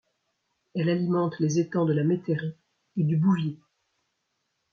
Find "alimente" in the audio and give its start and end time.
0.89-1.39